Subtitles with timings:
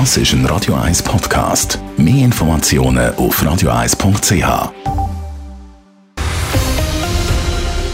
[0.00, 1.78] Das ist ein Radio 1 Podcast.
[1.96, 4.72] Mehr Informationen auf radio1.ch.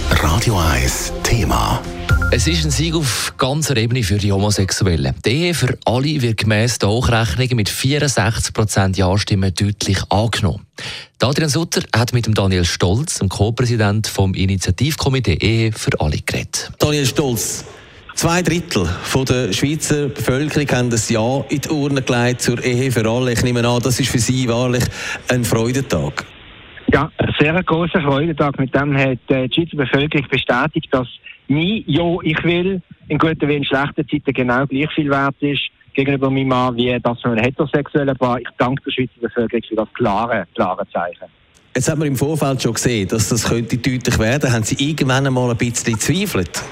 [0.08, 1.82] Radio 1 Thema.
[2.30, 5.14] Es ist ein Sieg auf ganzer Ebene für die Homosexuellen.
[5.26, 10.66] Die Ehe für alle wird gemäss der Hochrechnung mit 64% Ja-Stimmen deutlich angenommen.
[11.20, 16.72] Adrian Sutter hat mit dem Daniel Stolz, dem Co-Präsident vom Initiativkomitee Ehe für alle, geredet.
[16.78, 17.66] Daniel Stolz,
[18.20, 22.92] Zwei Drittel von der Schweizer Bevölkerung haben das Ja in die Urne gelegt zur Ehe
[22.92, 23.32] für alle.
[23.32, 24.84] Ich nehme an, das ist für Sie wahrlich
[25.28, 26.26] ein Freudentag.
[26.92, 28.58] Ja, ein sehr großer Freudentag.
[28.58, 31.08] Mit dem hat äh, die Schweizer Bevölkerung bestätigt, dass
[31.48, 35.62] mein Ja, ich will in guten wie in schlechten Zeiten genau gleich viel wert ist
[35.94, 38.38] gegenüber meinem Mann wie das von einem heterosexuellen Paar.
[38.38, 41.24] Ich danke der Schweizer Bevölkerung für das klare, klare Zeichen.
[41.74, 44.52] Jetzt hat man im Vorfeld schon gesehen, dass das könnte deutlich werden.
[44.52, 46.62] Haben Sie irgendwann einmal ein bisschen gezweifelt?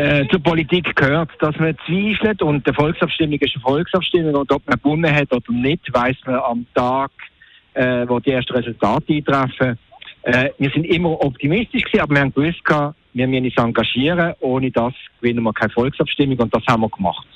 [0.00, 4.66] Äh, zur Politik gehört, dass man zweifelt und die Volksabstimmung ist eine Volksabstimmung und ob
[4.66, 7.10] man gewonnen hat oder nicht, weiß man am Tag,
[7.74, 9.78] äh, wo die ersten Resultate eintreffen.
[10.22, 14.32] Äh, wir sind immer optimistisch gewesen, aber wir haben gewusst, wir müssen uns engagieren.
[14.40, 17.26] Ohne das gewinnen wir keine Volksabstimmung und das haben wir gemacht.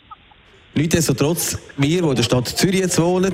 [0.77, 3.33] Nichtsdestotrotz, wir, die in der Stadt Zürich jetzt wohnen,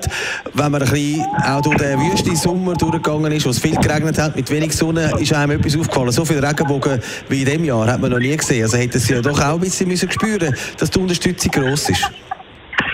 [0.52, 4.19] wenn man ein bisschen auch durch den wüsten Sommer durchgegangen ist, wo es viel geregnet
[4.19, 6.12] hat, mit wenig Sonne, ist einem etwas aufgefallen.
[6.12, 8.62] So viele Regenbogen wie in diesem Jahr hat man noch nie gesehen.
[8.62, 12.11] Also hätten Sie ja doch auch ein bisschen müssen spüren dass die Unterstützung gross ist.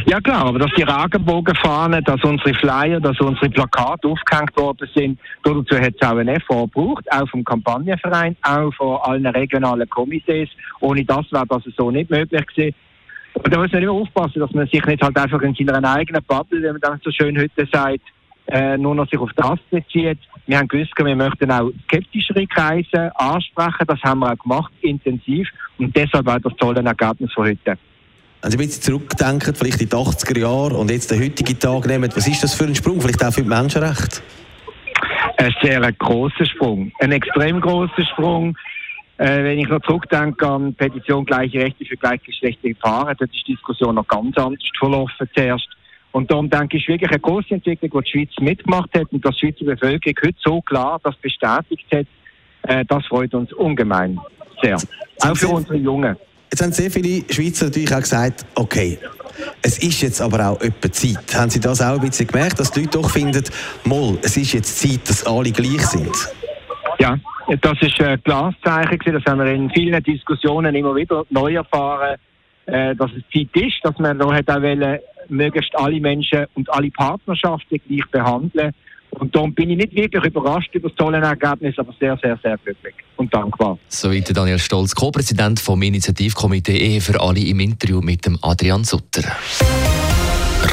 [0.09, 5.19] Ja klar, aber dass die Regenbogenfahnen, dass unsere Flyer, dass unsere Plakate aufgehängt worden sind,
[5.43, 10.49] dazu hat es auch einen Effort gebraucht, auch vom Kampagnenverein, auch von allen regionalen Komitees.
[10.79, 12.77] Ohne das wäre das so nicht möglich gewesen.
[13.43, 16.23] Und da muss man immer aufpassen, dass man sich nicht halt einfach in seiner eigenen
[16.25, 18.01] Bubble, wie man dann so schön heute sagt,
[18.49, 20.19] äh, nur noch sich auf das bezieht.
[20.47, 23.87] Wir haben gewusst, wir möchten auch skeptischere Kreise ansprechen.
[23.87, 25.49] Das haben wir auch gemacht, intensiv.
[25.79, 27.77] Und deshalb auch das tolle Ergebnis von heute.
[28.43, 31.87] Wenn Sie ein bisschen zurückdenken, vielleicht in die 80er Jahre und jetzt den heutigen Tag
[31.87, 33.01] nehmen, was ist das für ein Sprung?
[33.01, 34.21] Vielleicht auch für die Menschenrechte?
[35.39, 36.93] Ein sehr großer Sprung.
[37.01, 38.57] Ein extrem großer Sprung.
[39.19, 43.47] Äh, wenn ich noch zurückdenke an die Petition Gleiche Rechte für gleichgeschlechtliche Paare, dort ist
[43.47, 45.69] die Diskussion noch ganz anders verlaufen zuerst.
[46.13, 49.35] Und darum denke ich, wirklich eine große Entwicklung, die die Schweiz mitgemacht hat und dass
[49.37, 52.07] die Schweizer Bevölkerung heute so klar das bestätigt hat,
[52.63, 54.19] äh, das freut uns ungemein
[54.63, 54.79] sehr.
[55.21, 56.17] Auch für unsere Jungen.
[56.51, 58.99] Jetzt haben sehr viele Schweizer natürlich auch gesagt, okay,
[59.63, 61.35] es ist jetzt aber auch etwa Zeit.
[61.35, 63.45] Haben Sie das auch ein bisschen gemerkt, dass die Leute doch finden,
[63.85, 66.15] Moll, es ist jetzt Zeit, dass alle gleich sind?
[66.99, 67.19] Ja,
[67.61, 72.17] das ist ein Glaszeichen Das haben wir in vielen Diskussionen immer wieder neu erfahren,
[72.67, 74.99] äh, dass es Zeit ist, dass man da hat auch wollen,
[75.29, 78.73] möglichst alle Menschen und alle Partnerschaften gleich behandeln.
[79.11, 82.59] Und darum bin ich nicht wirklich überrascht über das tolle Ergebnis, aber sehr, sehr, sehr
[82.59, 83.79] glücklich und dankbar.
[83.89, 89.23] Soweit Daniel Stolz, Co-Präsident vom Initiativkomitee Ehe für alle im Interview mit dem Adrian Sutter.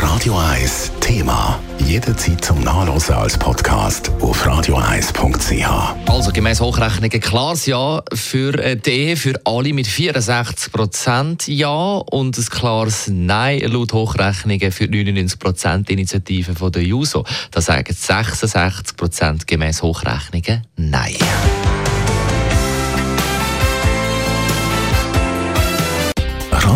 [0.01, 1.59] Radio 1 Thema.
[1.85, 6.09] Jederzeit zum Nachlesen als Podcast auf radio1.ch.
[6.09, 12.37] Also gemäß Hochrechnungen klares Ja für äh, Ehe für alle mit 64 Prozent Ja und
[12.37, 17.25] ein klares Nein laut Hochrechnungen für 99 Prozent Initiative von der JUSO.
[17.51, 21.17] Da sagen 66 Prozent gemäß Hochrechnungen Nein.